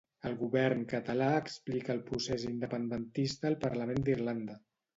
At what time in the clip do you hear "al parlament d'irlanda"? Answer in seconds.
3.53-4.61